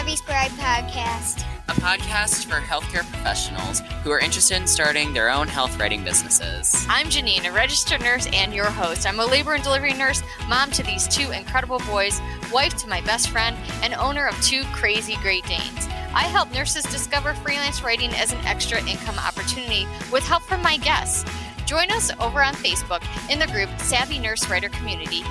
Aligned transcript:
Savvy 0.00 0.16
Scribe 0.16 0.50
Podcast. 0.52 1.44
A 1.68 1.72
podcast 1.72 2.46
for 2.46 2.54
healthcare 2.54 3.06
professionals 3.12 3.80
who 4.02 4.10
are 4.10 4.18
interested 4.18 4.56
in 4.56 4.66
starting 4.66 5.12
their 5.12 5.28
own 5.28 5.46
health 5.46 5.78
writing 5.78 6.02
businesses. 6.02 6.86
I'm 6.88 7.08
Janine, 7.08 7.46
a 7.46 7.52
registered 7.52 8.00
nurse 8.00 8.26
and 8.32 8.54
your 8.54 8.64
host. 8.64 9.06
I'm 9.06 9.20
a 9.20 9.26
labor 9.26 9.52
and 9.52 9.62
delivery 9.62 9.92
nurse, 9.92 10.22
mom 10.48 10.70
to 10.70 10.82
these 10.82 11.06
two 11.06 11.30
incredible 11.32 11.80
boys, 11.80 12.18
wife 12.50 12.78
to 12.78 12.88
my 12.88 13.02
best 13.02 13.28
friend, 13.28 13.54
and 13.82 13.92
owner 13.92 14.26
of 14.26 14.40
two 14.40 14.62
crazy 14.72 15.16
Great 15.16 15.44
Danes. 15.44 15.86
I 16.14 16.22
help 16.22 16.50
nurses 16.50 16.84
discover 16.84 17.34
freelance 17.34 17.82
writing 17.82 18.10
as 18.14 18.32
an 18.32 18.38
extra 18.46 18.82
income 18.88 19.18
opportunity 19.18 19.86
with 20.10 20.26
help 20.26 20.44
from 20.44 20.62
my 20.62 20.78
guests. 20.78 21.30
Join 21.66 21.90
us 21.90 22.10
over 22.20 22.42
on 22.42 22.54
Facebook 22.54 23.02
in 23.30 23.38
the 23.38 23.48
group 23.48 23.68
Savvy 23.78 24.18
Nurse 24.18 24.48
Writer 24.48 24.70
Community 24.70 25.24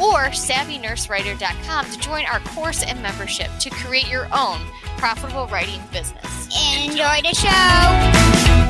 or 0.00 0.30
savvynursewriter.com 0.30 1.90
to 1.90 1.98
join 1.98 2.24
our 2.26 2.40
course 2.40 2.82
and 2.82 3.00
membership 3.02 3.50
to 3.60 3.70
create 3.70 4.08
your 4.10 4.26
own 4.36 4.60
profitable 4.96 5.46
writing 5.48 5.80
business. 5.92 6.48
Enjoy 6.84 7.20
the 7.22 7.34
show. 7.34 8.64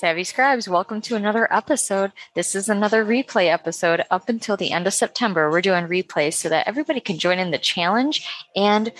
Savvy 0.00 0.24
Scribes, 0.24 0.66
welcome 0.66 1.02
to 1.02 1.14
another 1.14 1.46
episode. 1.52 2.12
This 2.34 2.54
is 2.54 2.70
another 2.70 3.04
replay 3.04 3.52
episode 3.52 4.02
up 4.10 4.30
until 4.30 4.56
the 4.56 4.72
end 4.72 4.86
of 4.86 4.94
September. 4.94 5.50
We're 5.50 5.60
doing 5.60 5.88
replays 5.88 6.32
so 6.34 6.48
that 6.48 6.66
everybody 6.66 7.00
can 7.00 7.18
join 7.18 7.38
in 7.38 7.50
the 7.50 7.58
challenge 7.58 8.26
and 8.56 8.92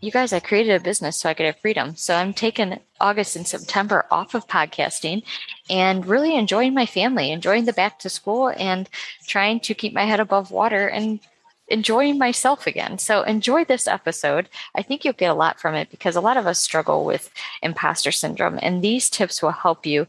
you 0.00 0.10
guys, 0.10 0.32
I 0.32 0.40
created 0.40 0.74
a 0.74 0.84
business 0.84 1.16
so 1.16 1.28
I 1.28 1.34
could 1.34 1.46
have 1.46 1.58
freedom. 1.60 1.96
So 1.96 2.14
I'm 2.14 2.34
taking 2.34 2.80
August 3.00 3.36
and 3.36 3.46
September 3.46 4.04
off 4.10 4.34
of 4.34 4.46
podcasting 4.46 5.22
and 5.70 6.06
really 6.06 6.36
enjoying 6.36 6.74
my 6.74 6.86
family, 6.86 7.30
enjoying 7.30 7.64
the 7.64 7.72
back 7.72 7.98
to 8.00 8.10
school 8.10 8.52
and 8.56 8.88
trying 9.26 9.60
to 9.60 9.74
keep 9.74 9.94
my 9.94 10.04
head 10.04 10.20
above 10.20 10.50
water 10.50 10.86
and 10.86 11.20
enjoying 11.68 12.18
myself 12.18 12.66
again. 12.66 12.98
So 12.98 13.22
enjoy 13.22 13.64
this 13.64 13.88
episode. 13.88 14.48
I 14.74 14.82
think 14.82 15.04
you'll 15.04 15.14
get 15.14 15.30
a 15.30 15.34
lot 15.34 15.58
from 15.58 15.74
it 15.74 15.90
because 15.90 16.14
a 16.14 16.20
lot 16.20 16.36
of 16.36 16.46
us 16.46 16.62
struggle 16.62 17.04
with 17.04 17.30
imposter 17.62 18.12
syndrome, 18.12 18.58
and 18.62 18.82
these 18.82 19.10
tips 19.10 19.42
will 19.42 19.50
help 19.50 19.84
you 19.84 20.06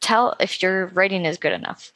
tell 0.00 0.36
if 0.40 0.62
your 0.62 0.86
writing 0.88 1.24
is 1.24 1.38
good 1.38 1.52
enough. 1.52 1.92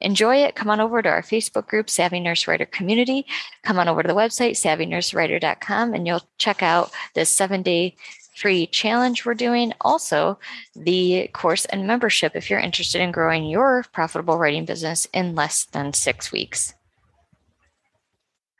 Enjoy 0.00 0.36
it. 0.36 0.54
Come 0.54 0.68
on 0.68 0.80
over 0.80 1.00
to 1.00 1.08
our 1.08 1.22
Facebook 1.22 1.66
group, 1.66 1.88
Savvy 1.88 2.20
Nurse 2.20 2.46
Writer 2.46 2.66
Community. 2.66 3.26
Come 3.62 3.78
on 3.78 3.88
over 3.88 4.02
to 4.02 4.08
the 4.08 4.14
website, 4.14 4.52
savvynursewriter.com, 4.52 5.94
and 5.94 6.06
you'll 6.06 6.28
check 6.38 6.62
out 6.62 6.90
this 7.14 7.30
seven 7.30 7.62
day 7.62 7.96
free 8.36 8.66
challenge 8.66 9.24
we're 9.24 9.34
doing. 9.34 9.72
Also, 9.80 10.38
the 10.74 11.28
course 11.32 11.64
and 11.66 11.86
membership 11.86 12.32
if 12.36 12.50
you're 12.50 12.60
interested 12.60 13.00
in 13.00 13.10
growing 13.10 13.46
your 13.46 13.84
profitable 13.92 14.36
writing 14.36 14.66
business 14.66 15.06
in 15.14 15.34
less 15.34 15.64
than 15.64 15.94
six 15.94 16.30
weeks. 16.30 16.74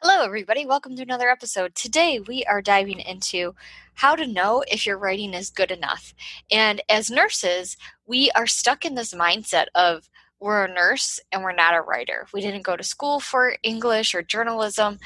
Hello, 0.02 0.24
everybody. 0.24 0.64
Welcome 0.64 0.96
to 0.96 1.02
another 1.02 1.28
episode. 1.28 1.74
Today, 1.74 2.20
we 2.20 2.44
are 2.44 2.62
diving 2.62 3.00
into 3.00 3.54
how 3.94 4.14
to 4.14 4.26
know 4.26 4.62
if 4.68 4.86
your 4.86 4.98
writing 4.98 5.34
is 5.34 5.50
good 5.50 5.70
enough. 5.70 6.14
And 6.50 6.80
as 6.88 7.10
nurses, 7.10 7.76
we 8.06 8.30
are 8.32 8.46
stuck 8.46 8.84
in 8.84 8.94
this 8.94 9.12
mindset 9.12 9.66
of 9.74 10.08
we're 10.40 10.64
a 10.64 10.72
nurse 10.72 11.20
and 11.32 11.42
we're 11.42 11.52
not 11.52 11.74
a 11.74 11.80
writer. 11.80 12.26
We 12.32 12.40
didn't 12.40 12.64
go 12.64 12.76
to 12.76 12.82
school 12.82 13.20
for 13.20 13.56
English 13.62 14.14
or 14.14 14.22
journalism, 14.22 14.98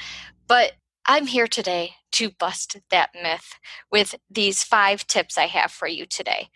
but 0.47 0.73
I'm 1.05 1.27
here 1.27 1.47
today 1.47 1.95
to 2.13 2.31
bust 2.31 2.77
that 2.89 3.09
myth 3.21 3.55
with 3.91 4.15
these 4.29 4.63
five 4.63 5.07
tips 5.07 5.37
I 5.37 5.47
have 5.47 5.71
for 5.71 5.87
you 5.87 6.05
today. 6.05 6.49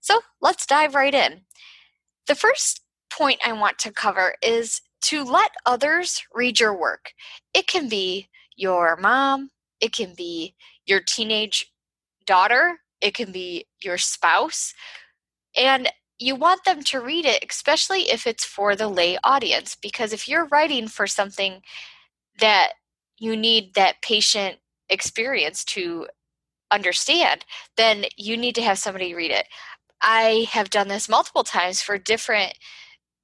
So 0.00 0.20
let's 0.40 0.66
dive 0.66 0.94
right 0.94 1.14
in. 1.14 1.42
The 2.26 2.34
first 2.34 2.82
point 3.10 3.40
I 3.44 3.52
want 3.52 3.78
to 3.80 3.92
cover 3.92 4.34
is 4.42 4.80
to 5.02 5.24
let 5.24 5.52
others 5.66 6.22
read 6.32 6.58
your 6.58 6.76
work. 6.76 7.12
It 7.54 7.66
can 7.66 7.88
be 7.88 8.28
your 8.56 8.96
mom, 8.96 9.50
it 9.80 9.92
can 9.92 10.14
be 10.16 10.54
your 10.86 11.00
teenage 11.00 11.72
daughter, 12.26 12.78
it 13.00 13.14
can 13.14 13.32
be 13.32 13.66
your 13.82 13.98
spouse. 13.98 14.74
And 15.56 15.90
you 16.22 16.36
want 16.36 16.64
them 16.64 16.82
to 16.84 17.00
read 17.00 17.24
it, 17.24 17.44
especially 17.50 18.10
if 18.10 18.26
it's 18.26 18.44
for 18.44 18.76
the 18.76 18.88
lay 18.88 19.18
audience, 19.24 19.76
because 19.80 20.12
if 20.12 20.28
you're 20.28 20.46
writing 20.46 20.88
for 20.88 21.06
something 21.06 21.62
that 22.38 22.72
you 23.18 23.36
need 23.36 23.74
that 23.74 24.00
patient 24.02 24.58
experience 24.88 25.64
to 25.64 26.06
understand, 26.70 27.44
then 27.76 28.04
you 28.16 28.36
need 28.36 28.54
to 28.54 28.62
have 28.62 28.78
somebody 28.78 29.14
read 29.14 29.30
it. 29.30 29.46
I 30.00 30.46
have 30.50 30.70
done 30.70 30.88
this 30.88 31.08
multiple 31.08 31.44
times 31.44 31.80
for 31.80 31.98
different 31.98 32.54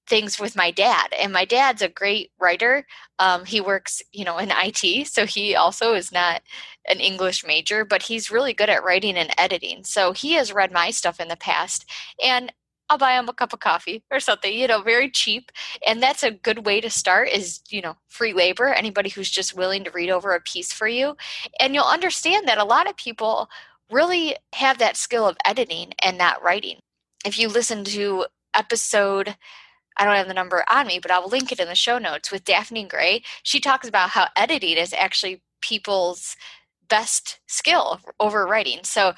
things 0.08 0.40
with 0.40 0.56
my 0.56 0.70
dad 0.70 1.12
and 1.18 1.32
my 1.32 1.44
dad's 1.44 1.82
a 1.82 1.88
great 1.88 2.30
writer 2.40 2.86
um, 3.18 3.44
he 3.44 3.60
works 3.60 4.00
you 4.10 4.24
know 4.24 4.38
in 4.38 4.50
it 4.50 5.06
so 5.06 5.26
he 5.26 5.54
also 5.54 5.92
is 5.92 6.10
not 6.10 6.40
an 6.88 6.98
english 6.98 7.44
major 7.46 7.84
but 7.84 8.02
he's 8.02 8.30
really 8.30 8.54
good 8.54 8.70
at 8.70 8.82
writing 8.82 9.18
and 9.18 9.30
editing 9.36 9.84
so 9.84 10.12
he 10.12 10.32
has 10.32 10.50
read 10.50 10.72
my 10.72 10.90
stuff 10.90 11.20
in 11.20 11.28
the 11.28 11.36
past 11.36 11.84
and 12.24 12.52
I'll 12.90 12.98
buy 12.98 13.14
them 13.14 13.28
a 13.28 13.32
cup 13.32 13.52
of 13.52 13.60
coffee 13.60 14.02
or 14.10 14.20
something, 14.20 14.52
you 14.52 14.66
know, 14.66 14.82
very 14.82 15.10
cheap. 15.10 15.52
And 15.86 16.02
that's 16.02 16.22
a 16.22 16.30
good 16.30 16.64
way 16.66 16.80
to 16.80 16.90
start 16.90 17.28
is, 17.28 17.60
you 17.68 17.80
know, 17.80 17.96
free 18.08 18.32
labor, 18.32 18.68
anybody 18.68 19.10
who's 19.10 19.30
just 19.30 19.56
willing 19.56 19.84
to 19.84 19.90
read 19.90 20.10
over 20.10 20.32
a 20.32 20.40
piece 20.40 20.72
for 20.72 20.88
you. 20.88 21.16
And 21.60 21.74
you'll 21.74 21.84
understand 21.84 22.48
that 22.48 22.58
a 22.58 22.64
lot 22.64 22.88
of 22.88 22.96
people 22.96 23.48
really 23.90 24.36
have 24.54 24.78
that 24.78 24.96
skill 24.96 25.26
of 25.26 25.36
editing 25.44 25.92
and 26.02 26.18
not 26.18 26.42
writing. 26.42 26.78
If 27.24 27.38
you 27.38 27.48
listen 27.48 27.84
to 27.84 28.26
episode 28.54 29.36
I 29.98 30.04
don't 30.04 30.14
have 30.14 30.28
the 30.28 30.34
number 30.34 30.64
on 30.70 30.86
me, 30.86 31.00
but 31.00 31.10
I'll 31.10 31.28
link 31.28 31.50
it 31.50 31.58
in 31.58 31.66
the 31.66 31.74
show 31.74 31.98
notes 31.98 32.30
with 32.30 32.44
Daphne 32.44 32.84
Gray. 32.84 33.22
She 33.42 33.58
talks 33.58 33.88
about 33.88 34.10
how 34.10 34.28
editing 34.36 34.76
is 34.76 34.94
actually 34.94 35.42
people's 35.60 36.36
best 36.88 37.40
skill 37.46 38.00
over 38.20 38.46
writing. 38.46 38.80
So 38.84 39.12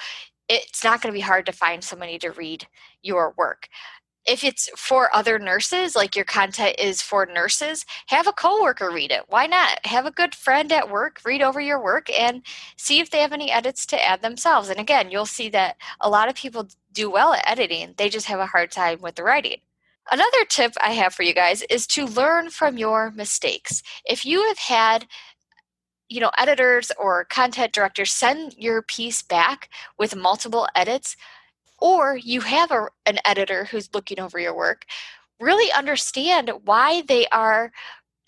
it's 0.51 0.83
not 0.83 1.01
going 1.01 1.13
to 1.13 1.17
be 1.17 1.21
hard 1.21 1.47
to 1.47 1.53
find 1.53 1.83
somebody 1.83 2.19
to 2.19 2.33
read 2.33 2.67
your 3.03 3.33
work. 3.39 3.69
If 4.27 4.45
it's 4.45 4.69
for 4.77 5.15
other 5.15 5.39
nurses, 5.39 5.97
like 5.97 6.15
your 6.15 6.27
content 6.27 6.77
is 6.79 7.01
for 7.01 7.25
nurses, 7.25 7.87
have 8.09 8.27
a 8.27 8.33
coworker 8.33 8.91
read 8.91 9.13
it. 9.13 9.23
Why 9.29 9.47
not? 9.47 9.79
Have 9.87 10.07
a 10.07 10.11
good 10.11 10.35
friend 10.35 10.71
at 10.73 10.91
work 10.91 11.21
read 11.25 11.41
over 11.41 11.61
your 11.61 11.83
work 11.83 12.11
and 12.11 12.43
see 12.77 13.01
if 13.01 13.11
they 13.11 13.21
have 13.21 13.33
any 13.33 13.51
edits 13.51 13.87
to 13.87 14.05
add 14.05 14.23
themselves. 14.23 14.69
And 14.69 14.79
again, 14.79 15.11
you'll 15.11 15.25
see 15.25 15.49
that 15.51 15.77
a 16.01 16.11
lot 16.11 16.29
of 16.29 16.35
people 16.35 16.69
do 16.93 17.11
well 17.11 17.33
at 17.33 17.49
editing, 17.49 17.95
they 17.97 18.09
just 18.09 18.27
have 18.27 18.41
a 18.41 18.47
hard 18.47 18.73
time 18.73 19.01
with 19.01 19.15
the 19.15 19.23
writing. 19.23 19.61
Another 20.11 20.45
tip 20.49 20.73
I 20.83 20.91
have 20.93 21.15
for 21.15 21.23
you 21.23 21.33
guys 21.33 21.63
is 21.71 21.87
to 21.89 22.05
learn 22.05 22.51
from 22.51 22.77
your 22.77 23.13
mistakes. 23.13 23.81
If 24.05 24.25
you 24.25 24.47
have 24.49 24.59
had 24.59 25.07
you 26.11 26.21
know 26.21 26.31
editors 26.37 26.93
or 26.99 27.25
content 27.25 27.73
directors 27.73 28.13
send 28.13 28.55
your 28.59 28.83
piece 28.83 29.23
back 29.23 29.71
with 29.99 30.15
multiple 30.15 30.69
edits 30.75 31.17
or 31.79 32.17
you 32.17 32.43
have 32.43 32.71
a, 32.71 32.89
an 33.07 33.19
editor 33.25 33.65
who's 33.65 33.95
looking 33.95 34.21
over 34.21 34.39
your 34.39 34.55
work 34.55 34.85
really 35.41 35.73
understand 35.73 36.51
why 36.65 37.03
they 37.09 37.27
are 37.29 37.73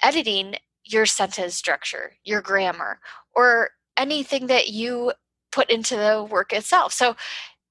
editing 0.03 0.55
your 0.85 1.05
sentence 1.05 1.55
structure 1.55 2.15
your 2.25 2.41
grammar 2.41 3.01
or 3.35 3.71
anything 3.97 4.47
that 4.47 4.69
you 4.69 5.13
put 5.51 5.69
into 5.69 5.97
the 5.97 6.27
work 6.31 6.51
itself. 6.55 6.95
So 6.95 7.15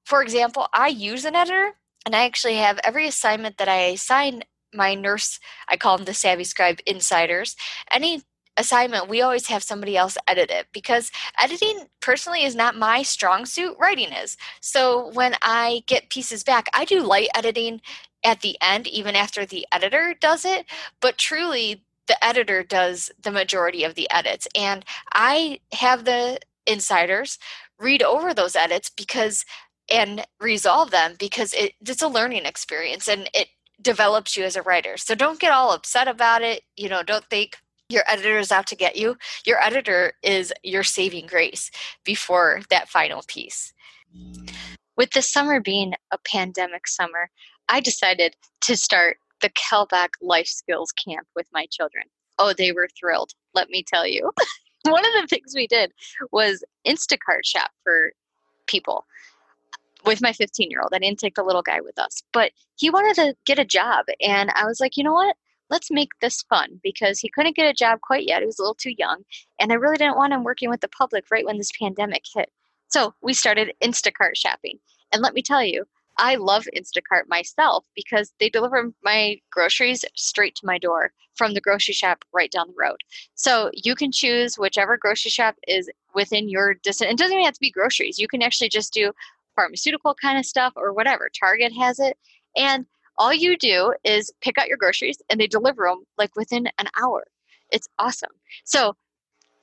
for 0.06 0.21
example 0.21 0.68
i 0.74 0.88
use 0.88 1.25
an 1.25 1.35
editor 1.35 1.71
and 2.06 2.15
i 2.15 2.25
actually 2.25 2.56
have 2.56 2.80
every 2.83 3.07
assignment 3.07 3.57
that 3.57 3.69
i 3.69 3.77
assign 3.95 4.44
my 4.74 4.94
nurse 4.94 5.39
i 5.69 5.77
call 5.77 5.97
them 5.97 6.06
the 6.06 6.13
savvy 6.13 6.44
scribe 6.44 6.80
insiders 6.85 7.56
any 7.91 8.21
assignment, 8.61 9.09
we 9.09 9.21
always 9.21 9.47
have 9.47 9.63
somebody 9.63 9.97
else 9.97 10.17
edit 10.27 10.49
it 10.49 10.67
because 10.71 11.11
editing 11.41 11.87
personally 11.99 12.43
is 12.43 12.55
not 12.55 12.77
my 12.77 13.03
strong 13.03 13.45
suit, 13.45 13.75
writing 13.79 14.13
is. 14.13 14.37
So 14.61 15.11
when 15.11 15.35
I 15.41 15.83
get 15.87 16.09
pieces 16.09 16.43
back, 16.43 16.67
I 16.73 16.85
do 16.85 17.01
light 17.01 17.29
editing 17.35 17.81
at 18.23 18.41
the 18.41 18.57
end, 18.61 18.87
even 18.87 19.15
after 19.15 19.45
the 19.45 19.67
editor 19.71 20.15
does 20.19 20.45
it, 20.45 20.65
but 21.01 21.17
truly 21.17 21.83
the 22.07 22.23
editor 22.23 22.63
does 22.63 23.11
the 23.21 23.31
majority 23.31 23.83
of 23.83 23.95
the 23.95 24.09
edits. 24.11 24.47
And 24.55 24.85
I 25.13 25.59
have 25.73 26.05
the 26.05 26.39
insiders 26.65 27.37
read 27.79 28.03
over 28.03 28.33
those 28.33 28.55
edits 28.55 28.89
because 28.89 29.45
and 29.89 30.25
resolve 30.39 30.91
them 30.91 31.15
because 31.19 31.53
it, 31.53 31.73
it's 31.81 32.01
a 32.01 32.07
learning 32.07 32.45
experience 32.45 33.07
and 33.07 33.29
it 33.33 33.49
develops 33.81 34.37
you 34.37 34.43
as 34.43 34.55
a 34.55 34.61
writer. 34.61 34.95
So 34.97 35.15
don't 35.15 35.39
get 35.39 35.51
all 35.51 35.73
upset 35.73 36.07
about 36.07 36.41
it. 36.41 36.61
You 36.77 36.89
know, 36.89 37.03
don't 37.03 37.25
think 37.25 37.57
your 37.91 38.03
editor 38.07 38.38
is 38.38 38.51
out 38.51 38.67
to 38.67 38.75
get 38.75 38.95
you. 38.95 39.17
Your 39.45 39.61
editor 39.61 40.13
is 40.23 40.53
your 40.63 40.83
saving 40.83 41.27
grace 41.27 41.69
before 42.03 42.61
that 42.69 42.89
final 42.89 43.23
piece. 43.27 43.73
With 44.97 45.11
the 45.11 45.21
summer 45.21 45.59
being 45.59 45.93
a 46.11 46.17
pandemic 46.25 46.88
summer, 46.88 47.29
I 47.69 47.79
decided 47.79 48.35
to 48.61 48.75
start 48.75 49.17
the 49.41 49.49
Kelbach 49.49 50.09
Life 50.21 50.47
Skills 50.47 50.91
Camp 50.91 51.27
with 51.35 51.47
my 51.53 51.65
children. 51.71 52.05
Oh, 52.38 52.53
they 52.53 52.71
were 52.71 52.88
thrilled, 52.99 53.31
let 53.53 53.69
me 53.69 53.83
tell 53.83 54.07
you. 54.07 54.31
One 54.83 55.05
of 55.05 55.13
the 55.13 55.27
things 55.27 55.53
we 55.55 55.67
did 55.67 55.91
was 56.31 56.63
Instacart 56.87 57.45
shop 57.45 57.69
for 57.83 58.11
people 58.67 59.05
with 60.05 60.21
my 60.21 60.33
15 60.33 60.71
year 60.71 60.81
old. 60.81 60.94
I 60.94 60.99
didn't 60.99 61.19
take 61.19 61.35
the 61.35 61.44
little 61.44 61.61
guy 61.61 61.81
with 61.81 61.99
us, 61.99 62.23
but 62.33 62.51
he 62.75 62.89
wanted 62.89 63.15
to 63.15 63.35
get 63.45 63.59
a 63.59 63.65
job. 63.65 64.05
And 64.21 64.51
I 64.55 64.65
was 64.65 64.79
like, 64.79 64.97
you 64.97 65.03
know 65.03 65.13
what? 65.13 65.35
Let's 65.71 65.89
make 65.89 66.09
this 66.19 66.44
fun 66.44 66.79
because 66.83 67.19
he 67.19 67.29
couldn't 67.29 67.56
get 67.56 67.65
a 67.65 67.73
job 67.73 68.01
quite 68.01 68.27
yet. 68.27 68.41
He 68.41 68.45
was 68.45 68.59
a 68.59 68.62
little 68.62 68.75
too 68.75 68.94
young. 68.97 69.23
And 69.59 69.71
I 69.71 69.75
really 69.75 69.97
didn't 69.97 70.18
want 70.18 70.33
him 70.33 70.44
working 70.44 70.69
with 70.69 70.81
the 70.81 70.89
public 70.89 71.25
right 71.31 71.45
when 71.45 71.57
this 71.57 71.71
pandemic 71.79 72.23
hit. 72.31 72.51
So 72.89 73.13
we 73.21 73.33
started 73.33 73.73
Instacart 73.81 74.35
shopping. 74.35 74.77
And 75.13 75.21
let 75.21 75.33
me 75.33 75.41
tell 75.41 75.63
you, 75.63 75.85
I 76.18 76.35
love 76.35 76.68
Instacart 76.77 77.29
myself 77.29 77.85
because 77.95 78.33
they 78.39 78.50
deliver 78.50 78.91
my 79.01 79.39
groceries 79.50 80.03
straight 80.15 80.56
to 80.56 80.65
my 80.65 80.77
door 80.77 81.13
from 81.35 81.53
the 81.53 81.62
grocery 81.62 81.94
shop 81.94 82.25
right 82.33 82.51
down 82.51 82.68
the 82.68 82.75
road. 82.77 82.97
So 83.35 83.71
you 83.73 83.95
can 83.95 84.12
choose 84.12 84.56
whichever 84.56 84.97
grocery 84.97 85.31
shop 85.31 85.56
is 85.68 85.89
within 86.13 86.50
your 86.50 86.73
distance. 86.75 87.12
It 87.12 87.18
doesn't 87.18 87.33
even 87.33 87.45
have 87.45 87.53
to 87.53 87.59
be 87.62 87.71
groceries. 87.71 88.19
You 88.19 88.27
can 88.27 88.41
actually 88.41 88.69
just 88.69 88.94
do 88.94 89.13
pharmaceutical 89.56 90.15
kind 90.21 90.38
of 90.38 90.45
stuff 90.45 90.73
or 90.75 90.94
whatever. 90.94 91.29
Target 91.39 91.71
has 91.73 92.00
it. 92.00 92.18
And 92.56 92.85
all 93.17 93.33
you 93.33 93.57
do 93.57 93.93
is 94.03 94.31
pick 94.41 94.57
out 94.57 94.67
your 94.67 94.77
groceries 94.77 95.21
and 95.29 95.39
they 95.39 95.47
deliver 95.47 95.85
them 95.85 96.03
like 96.17 96.35
within 96.35 96.67
an 96.79 96.87
hour. 97.01 97.25
It's 97.71 97.87
awesome. 97.99 98.31
So 98.65 98.95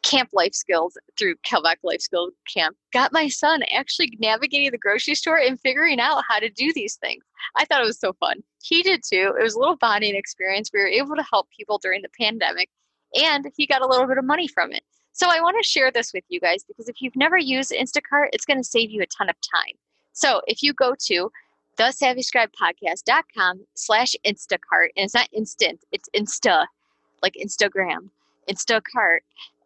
camp 0.02 0.30
life 0.32 0.54
skills 0.54 0.96
through 1.18 1.34
Kelbach 1.46 1.76
Life 1.82 2.00
Skills 2.00 2.32
Camp 2.52 2.76
got 2.92 3.12
my 3.12 3.28
son 3.28 3.62
actually 3.74 4.16
navigating 4.20 4.70
the 4.70 4.78
grocery 4.78 5.14
store 5.14 5.38
and 5.38 5.60
figuring 5.60 6.00
out 6.00 6.22
how 6.28 6.38
to 6.38 6.48
do 6.48 6.72
these 6.72 6.96
things. 6.96 7.24
I 7.56 7.64
thought 7.64 7.82
it 7.82 7.86
was 7.86 8.00
so 8.00 8.12
fun. 8.14 8.42
He 8.62 8.82
did 8.82 9.02
too. 9.02 9.34
It 9.38 9.42
was 9.42 9.54
a 9.54 9.58
little 9.58 9.76
bonding 9.76 10.14
experience. 10.14 10.70
We 10.72 10.80
were 10.80 10.86
able 10.86 11.16
to 11.16 11.24
help 11.30 11.48
people 11.50 11.78
during 11.78 12.02
the 12.02 12.10
pandemic 12.18 12.70
and 13.14 13.46
he 13.56 13.66
got 13.66 13.82
a 13.82 13.86
little 13.86 14.06
bit 14.06 14.18
of 14.18 14.24
money 14.24 14.48
from 14.48 14.72
it. 14.72 14.82
So 15.12 15.26
I 15.28 15.40
want 15.40 15.56
to 15.60 15.68
share 15.68 15.90
this 15.90 16.12
with 16.12 16.24
you 16.28 16.38
guys 16.38 16.62
because 16.64 16.88
if 16.88 17.00
you've 17.00 17.16
never 17.16 17.36
used 17.36 17.72
Instacart, 17.72 18.28
it's 18.32 18.44
going 18.44 18.58
to 18.58 18.64
save 18.64 18.90
you 18.90 19.02
a 19.02 19.06
ton 19.06 19.28
of 19.28 19.36
time. 19.54 19.74
So 20.12 20.42
if 20.46 20.62
you 20.62 20.72
go 20.72 20.94
to 21.06 21.30
thesavvyscribepodcast.com 21.78 23.66
slash 23.74 24.14
Instacart, 24.26 24.88
and 24.96 25.04
it's 25.04 25.14
not 25.14 25.28
instant, 25.32 25.80
it's 25.92 26.08
Insta, 26.14 26.66
like 27.22 27.34
Instagram, 27.34 28.10
Instacart, 28.50 29.18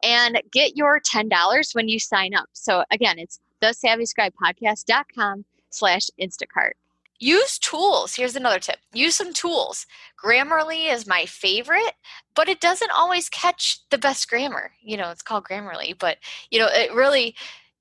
and 0.03 0.41
get 0.53 0.77
your 0.77 1.01
$10 1.01 1.75
when 1.75 1.89
you 1.89 1.99
sign 1.99 2.35
up. 2.35 2.49
So 2.53 2.85
again, 2.91 3.19
it's 3.19 3.41
thesavvyscribepodcast.com 3.63 5.45
slash 5.71 6.09
Instacart. 6.21 6.73
Use 7.19 7.57
tools. 7.57 8.17
Here's 8.17 8.35
another 8.35 8.59
tip. 8.59 8.79
Use 8.93 9.15
some 9.15 9.33
tools. 9.33 9.87
Grammarly 10.23 10.93
is 10.93 11.07
my 11.07 11.25
favorite, 11.25 11.93
but 12.35 12.49
it 12.49 12.61
doesn't 12.61 12.91
always 12.91 13.29
catch 13.29 13.79
the 13.91 13.99
best 13.99 14.29
grammar. 14.29 14.73
You 14.83 14.97
know, 14.97 15.11
it's 15.11 15.23
called 15.23 15.45
Grammarly, 15.45 15.97
but 15.97 16.19
you 16.51 16.59
know, 16.59 16.67
it 16.67 16.93
really 16.93 17.37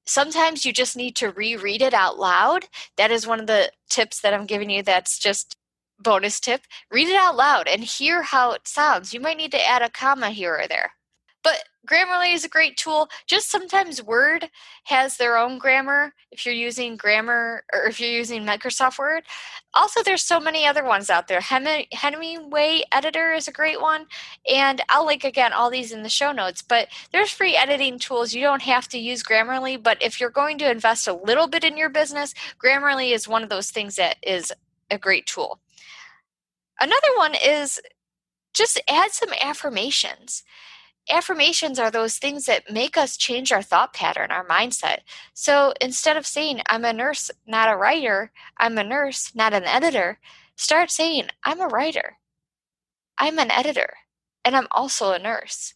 sometimes 0.06 0.66
you 0.66 0.74
just 0.74 0.96
need 0.98 1.16
to 1.18 1.32
reread 1.32 1.82
it 1.82 1.94
out 1.94 2.18
loud. 2.18 2.66
That 2.98 3.12
is 3.12 3.28
one 3.28 3.40
of 3.40 3.48
the 3.48 3.72
tips 3.90 4.22
that 4.22 4.34
I'm 4.34 4.46
giving 4.46 4.70
you 4.70 4.84
that's 4.84 5.20
just 5.20 5.56
bonus 6.00 6.40
tip. 6.40 6.62
Read 6.92 7.08
it 7.08 7.16
out 7.16 7.36
loud 7.36 7.68
and 7.68 7.84
hear 7.84 8.22
how 8.24 8.52
it 8.52 8.68
sounds. 8.68 9.14
You 9.14 9.20
might 9.20 9.38
need 9.38 9.52
to 9.52 9.68
add 9.68 9.82
a 9.82 9.90
comma 9.90 10.32
here 10.32 10.60
or 10.60 10.68
there. 10.68 10.94
But 11.44 11.64
Grammarly 11.88 12.34
is 12.34 12.46
a 12.46 12.50
great 12.50 12.78
tool. 12.78 13.10
Just 13.26 13.50
sometimes 13.50 14.04
Word 14.04 14.50
has 14.84 15.18
their 15.18 15.36
own 15.38 15.58
grammar 15.58 16.14
if 16.32 16.46
you're 16.46 16.54
using 16.54 16.96
grammar 16.96 17.64
or 17.74 17.86
if 17.86 18.00
you're 18.00 18.10
using 18.10 18.46
Microsoft 18.46 19.00
Word. 19.00 19.24
Also, 19.74 20.04
there's 20.04 20.24
so 20.24 20.40
many 20.40 20.66
other 20.66 20.84
ones 20.84 21.10
out 21.10 21.28
there. 21.28 21.42
Hemingway 21.42 22.84
Editor 22.92 23.34
is 23.34 23.48
a 23.48 23.52
great 23.52 23.82
one. 23.82 24.06
And 24.52 24.82
I'll 24.90 25.06
link 25.06 25.24
again 25.24 25.54
all 25.54 25.72
these 25.72 25.92
in 25.92 26.04
the 26.04 26.10
show 26.10 26.32
notes. 26.32 26.62
But 26.62 26.88
there's 27.12 27.32
free 27.32 27.56
editing 27.56 27.98
tools. 27.98 28.34
You 28.34 28.42
don't 28.42 28.62
have 28.62 28.88
to 28.90 29.00
use 29.00 29.24
Grammarly. 29.24 29.82
But 29.82 30.02
if 30.04 30.20
you're 30.20 30.30
going 30.30 30.60
to 30.60 30.70
invest 30.70 31.08
a 31.08 31.14
little 31.14 31.48
bit 31.48 31.64
in 31.64 31.78
your 31.78 31.90
business, 31.90 32.36
Grammarly 32.64 33.12
is 33.12 33.28
one 33.28 33.42
of 33.42 33.50
those 33.50 33.72
things 33.72 33.96
that 33.96 34.18
is 34.22 34.54
a 34.92 35.00
great 35.00 35.26
tool. 35.26 35.60
Another 36.80 37.16
one 37.16 37.34
is 37.36 37.80
just 38.54 38.80
add 38.90 39.12
some 39.12 39.30
affirmations 39.42 40.44
affirmations 41.10 41.80
are 41.80 41.92
those 41.92 42.18
things 42.18 42.46
that 42.46 42.72
make 42.72 42.98
us 42.98 43.18
change 43.18 43.52
our 43.52 43.62
thought 43.62 43.94
pattern, 43.94 44.32
our 44.32 44.46
mindset. 44.46 45.00
So 45.34 45.74
instead 45.82 46.18
of 46.18 46.28
saying, 46.28 46.62
I'm 46.68 46.86
a 46.86 46.94
nurse, 46.94 47.32
not 47.48 47.74
a 47.74 47.78
writer, 47.78 48.32
I'm 48.58 48.78
a 48.78 48.84
nurse, 48.84 49.34
not 49.36 49.54
an 49.54 49.64
editor, 49.64 50.20
start 50.56 50.92
saying, 50.92 51.28
I'm 51.44 51.60
a 51.60 51.68
writer, 51.68 52.18
I'm 53.18 53.40
an 53.40 53.52
editor, 53.52 53.94
and 54.46 54.56
I'm 54.56 54.68
also 54.72 55.12
a 55.12 55.20
nurse. 55.20 55.74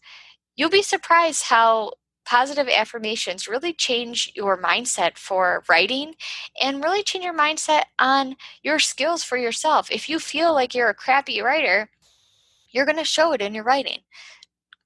You'll 0.55 0.69
be 0.69 0.83
surprised 0.83 1.43
how 1.43 1.93
positive 2.25 2.67
affirmations 2.67 3.47
really 3.47 3.73
change 3.73 4.31
your 4.35 4.59
mindset 4.59 5.17
for 5.17 5.63
writing 5.69 6.15
and 6.61 6.83
really 6.83 7.03
change 7.03 7.23
your 7.23 7.37
mindset 7.37 7.83
on 7.99 8.35
your 8.63 8.79
skills 8.79 9.23
for 9.23 9.37
yourself. 9.37 9.91
If 9.91 10.09
you 10.09 10.17
feel 10.19 10.53
like 10.53 10.73
you're 10.73 10.89
a 10.89 10.95
crappy 10.95 11.41
writer, 11.41 11.89
you're 12.71 12.85
going 12.85 12.97
to 12.97 13.05
show 13.05 13.31
it 13.33 13.41
in 13.41 13.53
your 13.53 13.63
writing 13.63 13.99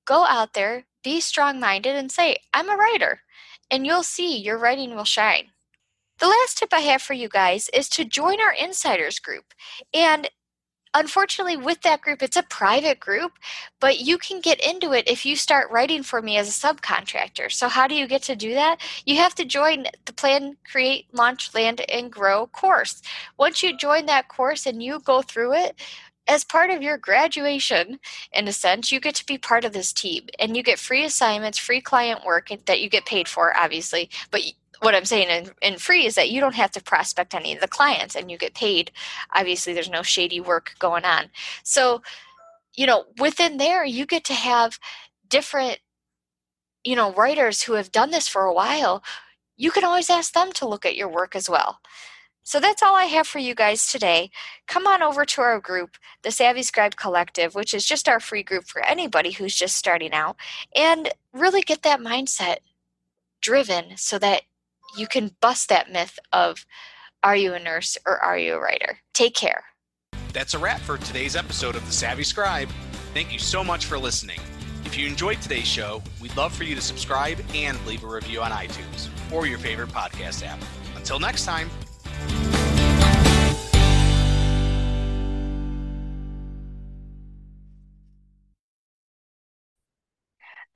go 0.09 0.25
out 0.25 0.53
there, 0.53 0.85
be 1.03 1.21
strong 1.21 1.59
minded, 1.59 1.95
and 1.95 2.11
say, 2.11 2.37
I'm 2.51 2.67
a 2.67 2.75
writer. 2.75 3.21
And 3.69 3.85
you'll 3.85 4.03
see 4.03 4.35
your 4.35 4.57
writing 4.57 4.95
will 4.95 5.05
shine. 5.05 5.51
The 6.19 6.27
last 6.27 6.57
tip 6.57 6.73
I 6.73 6.79
have 6.79 7.01
for 7.01 7.13
you 7.13 7.29
guys 7.29 7.69
is 7.73 7.87
to 7.89 8.03
join 8.03 8.41
our 8.41 8.53
insiders 8.59 9.19
group. 9.19 9.53
And 9.93 10.27
unfortunately, 10.95 11.55
with 11.55 11.81
that 11.81 12.01
group, 12.01 12.23
it's 12.23 12.35
a 12.35 12.43
private 12.43 12.99
group, 12.99 13.33
but 13.79 13.99
you 13.99 14.17
can 14.17 14.41
get 14.41 14.59
into 14.65 14.93
it 14.93 15.07
if 15.07 15.25
you 15.25 15.35
start 15.35 15.71
writing 15.71 16.01
for 16.01 16.21
me 16.23 16.37
as 16.37 16.49
a 16.49 16.67
subcontractor. 16.67 17.51
So, 17.51 17.69
how 17.69 17.87
do 17.87 17.93
you 17.95 18.07
get 18.07 18.23
to 18.23 18.35
do 18.35 18.55
that? 18.55 18.81
You 19.05 19.17
have 19.17 19.35
to 19.35 19.45
join 19.45 19.85
the 20.05 20.13
Plan, 20.13 20.57
Create, 20.69 21.05
Launch, 21.13 21.53
Land, 21.53 21.81
and 21.87 22.11
Grow 22.11 22.47
course. 22.47 23.01
Once 23.37 23.61
you 23.61 23.77
join 23.77 24.07
that 24.07 24.27
course 24.27 24.65
and 24.65 24.81
you 24.81 24.99
go 24.99 25.21
through 25.21 25.53
it, 25.53 25.79
as 26.27 26.43
part 26.43 26.69
of 26.69 26.81
your 26.81 26.97
graduation, 26.97 27.99
in 28.31 28.47
a 28.47 28.53
sense, 28.53 28.91
you 28.91 28.99
get 28.99 29.15
to 29.15 29.25
be 29.25 29.37
part 29.37 29.65
of 29.65 29.73
this 29.73 29.91
team 29.91 30.27
and 30.39 30.55
you 30.55 30.63
get 30.63 30.79
free 30.79 31.03
assignments, 31.03 31.57
free 31.57 31.81
client 31.81 32.23
work 32.25 32.49
that 32.65 32.81
you 32.81 32.89
get 32.89 33.05
paid 33.05 33.27
for, 33.27 33.55
obviously. 33.57 34.09
But 34.29 34.41
what 34.81 34.95
I'm 34.95 35.05
saying 35.05 35.29
in, 35.29 35.51
in 35.61 35.77
free 35.77 36.05
is 36.05 36.15
that 36.15 36.29
you 36.29 36.39
don't 36.39 36.55
have 36.55 36.71
to 36.71 36.83
prospect 36.83 37.33
any 37.33 37.53
of 37.53 37.61
the 37.61 37.67
clients 37.67 38.15
and 38.15 38.29
you 38.29 38.37
get 38.37 38.53
paid. 38.53 38.91
Obviously, 39.35 39.73
there's 39.73 39.89
no 39.89 40.03
shady 40.03 40.39
work 40.39 40.75
going 40.79 41.03
on. 41.03 41.29
So, 41.63 42.01
you 42.75 42.85
know, 42.85 43.05
within 43.19 43.57
there, 43.57 43.83
you 43.83 44.05
get 44.05 44.23
to 44.25 44.33
have 44.33 44.79
different, 45.27 45.79
you 46.83 46.95
know, 46.95 47.11
writers 47.13 47.63
who 47.63 47.73
have 47.73 47.91
done 47.91 48.11
this 48.11 48.27
for 48.27 48.43
a 48.43 48.53
while. 48.53 49.03
You 49.57 49.71
can 49.71 49.83
always 49.83 50.09
ask 50.09 50.33
them 50.33 50.51
to 50.53 50.67
look 50.67 50.85
at 50.85 50.95
your 50.95 51.09
work 51.09 51.35
as 51.35 51.49
well. 51.49 51.79
So 52.49 52.59
that's 52.59 52.81
all 52.81 52.95
I 52.95 53.03
have 53.03 53.27
for 53.27 53.37
you 53.37 53.53
guys 53.53 53.91
today. 53.91 54.31
Come 54.67 54.87
on 54.87 55.03
over 55.03 55.23
to 55.23 55.41
our 55.41 55.59
group, 55.59 55.97
the 56.23 56.31
Savvy 56.31 56.63
Scribe 56.63 56.95
Collective, 56.95 57.53
which 57.53 57.75
is 57.75 57.85
just 57.85 58.09
our 58.09 58.19
free 58.19 58.41
group 58.41 58.65
for 58.65 58.83
anybody 58.83 59.29
who's 59.29 59.55
just 59.55 59.75
starting 59.75 60.13
out, 60.13 60.35
and 60.75 61.11
really 61.31 61.61
get 61.61 61.83
that 61.83 61.99
mindset 61.99 62.57
driven 63.39 63.95
so 63.97 64.17
that 64.17 64.41
you 64.97 65.05
can 65.05 65.35
bust 65.39 65.69
that 65.69 65.91
myth 65.91 66.17
of 66.33 66.65
are 67.21 67.35
you 67.35 67.53
a 67.53 67.59
nurse 67.59 67.99
or 68.03 68.17
are 68.17 68.39
you 68.39 68.55
a 68.55 68.59
writer? 68.59 68.97
Take 69.13 69.35
care. 69.35 69.65
That's 70.33 70.55
a 70.55 70.57
wrap 70.57 70.79
for 70.79 70.97
today's 70.97 71.35
episode 71.35 71.75
of 71.75 71.85
The 71.85 71.93
Savvy 71.93 72.23
Scribe. 72.23 72.69
Thank 73.13 73.31
you 73.31 73.37
so 73.37 73.63
much 73.63 73.85
for 73.85 73.99
listening. 73.99 74.39
If 74.85 74.97
you 74.97 75.05
enjoyed 75.05 75.39
today's 75.39 75.67
show, 75.67 76.01
we'd 76.19 76.35
love 76.35 76.55
for 76.55 76.63
you 76.63 76.73
to 76.73 76.81
subscribe 76.81 77.37
and 77.53 77.77
leave 77.85 78.03
a 78.03 78.07
review 78.07 78.41
on 78.41 78.49
iTunes 78.49 79.07
or 79.31 79.45
your 79.45 79.59
favorite 79.59 79.89
podcast 79.89 80.43
app. 80.43 80.59
Until 80.95 81.19
next 81.19 81.45
time. 81.45 81.69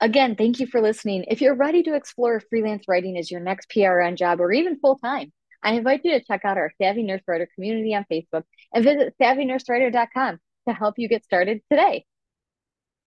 Again, 0.00 0.36
thank 0.36 0.60
you 0.60 0.66
for 0.66 0.80
listening. 0.80 1.24
If 1.28 1.40
you're 1.40 1.54
ready 1.54 1.82
to 1.84 1.94
explore 1.94 2.40
freelance 2.50 2.84
writing 2.88 3.16
as 3.16 3.30
your 3.30 3.40
next 3.40 3.70
PRN 3.70 4.16
job 4.16 4.40
or 4.40 4.52
even 4.52 4.78
full 4.78 4.98
time, 4.98 5.32
I 5.62 5.74
invite 5.74 6.02
you 6.04 6.12
to 6.12 6.24
check 6.24 6.44
out 6.44 6.58
our 6.58 6.72
Savvy 6.80 7.02
Nurse 7.02 7.22
Writer 7.26 7.48
community 7.54 7.94
on 7.94 8.04
Facebook 8.10 8.42
and 8.72 8.84
visit 8.84 9.14
savvynursewriter.com 9.20 10.38
to 10.68 10.74
help 10.74 10.94
you 10.98 11.08
get 11.08 11.24
started 11.24 11.60
today. 11.70 12.04